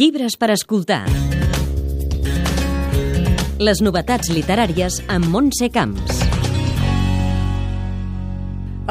[0.00, 1.02] Llibres per escoltar.
[3.60, 6.22] Les novetats literàries amb Montse Camps.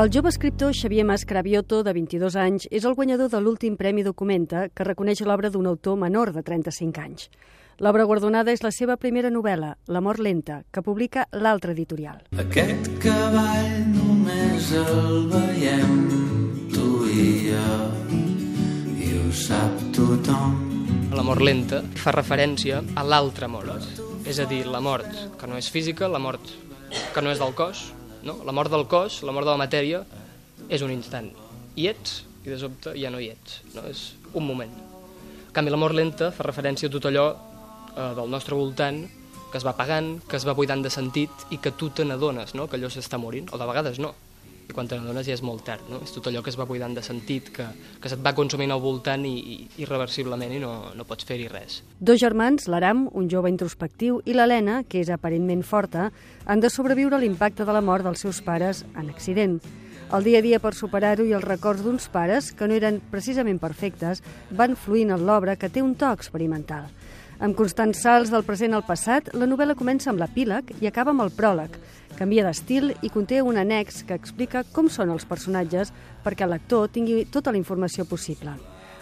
[0.03, 4.67] El jove escriptor Xavier Mascravioto, de 22 anys, és el guanyador de l'últim Premi Documenta,
[4.69, 7.31] que reconeix l'obra d'un autor menor de 35 anys.
[7.81, 12.21] L'obra guardonada és la seva primera novel·la, L'amor lenta, que publica l'altre editorial.
[12.37, 15.48] Aquest cavall només el veiem
[21.29, 23.83] L'amor lenta fa referència a l'altre mort,
[24.25, 25.05] és a dir, la mort
[25.37, 26.41] que no és física, la mort
[27.13, 27.83] que no és del cos,
[28.25, 28.39] no?
[28.47, 29.99] la mort del cos, la mort de la matèria,
[30.73, 31.27] és un instant.
[31.77, 33.83] Hi ets i de sobte ja no hi ets, no?
[33.85, 34.01] és
[34.33, 34.73] un moment.
[35.43, 39.03] En canvi, la mort lenta fa referència a tot allò eh, del nostre voltant
[39.51, 42.57] que es va apagant, que es va buidant de sentit i que tu te n'adones
[42.57, 42.65] no?
[42.65, 44.15] que allò s'està morint, o de vegades no
[44.69, 45.99] i quan te n'adones ja és molt tard, no?
[46.05, 47.65] És tot allò que es va buidant de sentit, que,
[48.01, 51.81] que se't va consumint al voltant i, i irreversiblement i no, no pots fer-hi res.
[51.99, 56.11] Dos germans, l'Aram, un jove introspectiu, i l'Helena, que és aparentment forta,
[56.45, 59.59] han de sobreviure a l'impacte de la mort dels seus pares en accident.
[60.13, 63.59] El dia a dia per superar-ho i els records d'uns pares, que no eren precisament
[63.61, 66.87] perfectes, van fluint en l'obra que té un to experimental.
[67.39, 71.23] Amb constants salts del present al passat, la novel·la comença amb l'epíleg i acaba amb
[71.23, 71.77] el pròleg.
[72.19, 75.93] Canvia d'estil i conté un annex que explica com són els personatges
[76.25, 78.57] perquè el lector tingui tota la informació possible.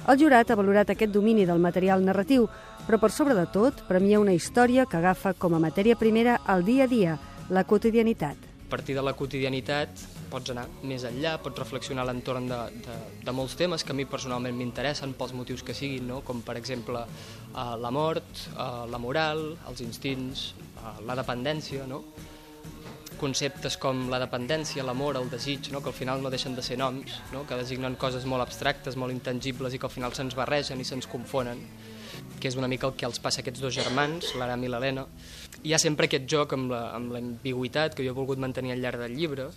[0.07, 2.45] El jurat ha valorat aquest domini del material narratiu,
[2.85, 6.61] però per sobre de tot premia una història que agafa com a matèria primera el
[6.69, 7.17] dia a dia,
[7.49, 8.37] la quotidianitat.
[8.37, 13.01] A partir de la quotidianitat pots anar més enllà, pots reflexionar a l'entorn de, de,
[13.25, 16.21] de molts temes que a mi personalment m'interessen pels motius que siguin, no?
[16.21, 22.03] com per exemple eh, la mort, eh, la moral, els instints, eh, la dependència, no?
[23.17, 25.81] Conceptes com la dependència, l'amor, el desig, no?
[25.81, 27.43] que al final no deixen de ser noms, no?
[27.49, 31.09] que designen coses molt abstractes, molt intangibles i que al final se'ns barregen i se'ns
[31.11, 31.61] confonen,
[32.39, 35.07] que és una mica el que els passa a aquests dos germans, l'Aram i l'Helena.
[35.63, 39.17] Hi ha sempre aquest joc amb l'ambigüitat que jo he volgut mantenir al llarg del
[39.17, 39.49] llibre,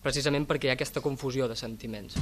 [0.00, 2.16] precisament perquè hi ha aquesta confusió de sentiments.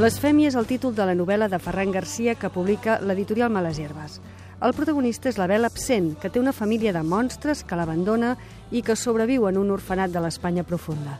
[0.00, 4.14] Blasfèmia és el títol de la novel·la de Ferran Garcia que publica l'editorial Males Herbes.
[4.60, 8.34] El protagonista és la Bel absent, que té una família de monstres que l'abandona
[8.68, 11.16] i que sobreviu en un orfenat de l'Espanya profunda.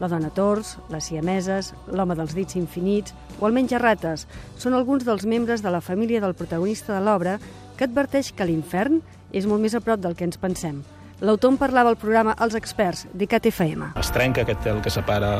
[0.00, 4.24] La dona tors, les siameses, l'home dels dits infinits o el menjarrates
[4.56, 7.36] són alguns dels membres de la família del protagonista de l'obra
[7.76, 9.02] que adverteix que l'infern
[9.36, 10.80] és molt més a prop del que ens pensem–
[11.18, 13.88] L'autor en parlava al programa Els Experts, d'ICAT FM.
[13.98, 15.32] Es trenca aquest tel que separa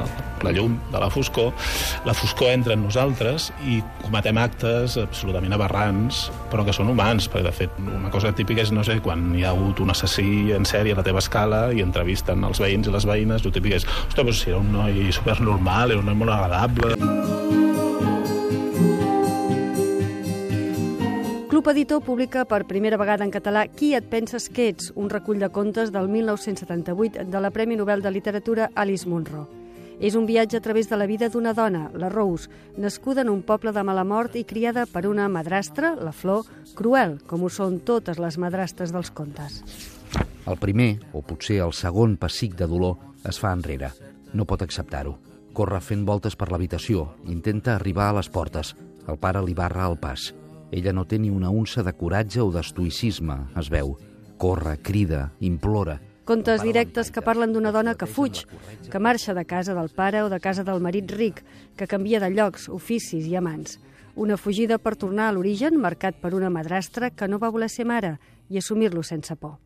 [0.42, 1.52] la llum de la foscor,
[2.06, 7.46] la foscor entra en nosaltres i cometem actes absolutament aberrants, però que són humans, perquè
[7.46, 10.66] de fet una cosa típica és, no sé, quan hi ha hagut un assassí en
[10.66, 13.86] sèrie a la teva escala i entrevisten els veïns i les veïnes, el típic és,
[14.08, 17.37] ostres, però si era un noi supernormal, era un noi molt agradable...
[21.58, 25.40] Club Editor publica per primera vegada en català Qui et penses que ets?, un recull
[25.42, 29.48] de contes del 1978 de la Premi Nobel de Literatura Alice Munro.
[29.98, 32.46] És un viatge a través de la vida d'una dona, la Rose,
[32.78, 36.46] nascuda en un poble de mala mort i criada per una madrastra, la Flor,
[36.78, 39.58] cruel, com ho són totes les madrastres dels contes.
[40.46, 43.90] El primer, o potser el segon pessic de dolor, es fa enrere.
[44.30, 45.18] No pot acceptar-ho.
[45.58, 48.76] Corre fent voltes per l'habitació, intenta arribar a les portes.
[49.10, 50.30] El pare li barra el pas.
[50.70, 53.94] Ella no té ni una unça de coratge o d'estoicisme, es veu.
[54.36, 55.96] Corre, crida, implora.
[56.28, 58.42] Contes directes que parlen d'una dona que fuig,
[58.92, 61.40] que marxa de casa del pare o de casa del marit ric,
[61.76, 63.78] que canvia de llocs, oficis i amants.
[64.14, 67.88] Una fugida per tornar a l'origen marcat per una madrastra que no va voler ser
[67.88, 68.18] mare
[68.50, 69.56] i assumir-lo sense por.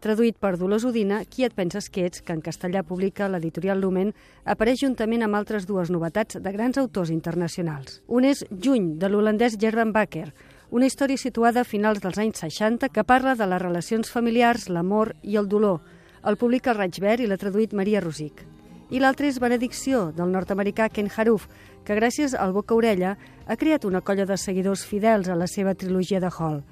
[0.00, 4.14] Traduït per Dolors Udina, Qui et penses que ets, que en castellà publica l'editorial Lumen,
[4.44, 8.00] apareix juntament amb altres dues novetats de grans autors internacionals.
[8.08, 10.30] Un és Juny, de l'holandès Gerben Bakker,
[10.70, 15.16] una història situada a finals dels anys 60 que parla de les relacions familiars, l'amor
[15.22, 15.80] i el dolor.
[16.22, 18.44] El publica el Raig Verd i l'ha traduït Maria Rosic.
[18.90, 21.48] I l'altre és Benedicció, del nord-americà Ken Haruf,
[21.84, 23.16] que gràcies al Boca Orella
[23.46, 26.62] ha creat una colla de seguidors fidels a la seva trilogia de Hall.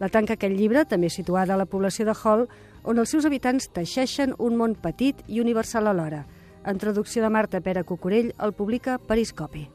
[0.00, 2.48] La tanca aquest llibre, també situada a la població de Hall,
[2.82, 6.24] on els seus habitants teixeixen un món petit i universal alhora.
[6.66, 9.68] En traducció de Marta Pere Cucurell, el publica Periscopi.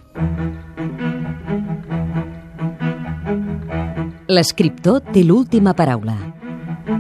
[4.29, 6.13] L'escriptor té l'última paraula.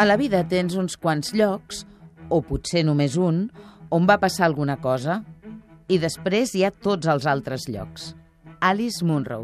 [0.01, 1.83] A la vida tens uns quants llocs,
[2.25, 3.43] o potser només un,
[3.93, 5.19] on va passar alguna cosa,
[5.85, 8.15] i després hi ha tots els altres llocs.
[8.65, 9.43] Alice Munro.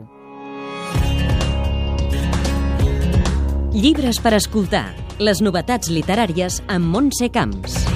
[3.76, 4.88] Llibres per escoltar.
[5.22, 7.95] Les novetats literàries amb Montse Camps.